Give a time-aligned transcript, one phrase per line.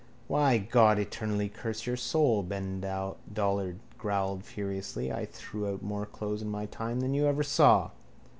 [0.27, 2.81] —Why, God eternally curse your soul, Ben
[3.31, 7.91] Dollard growled furiously, I threw out more clothes in my time than you ever saw.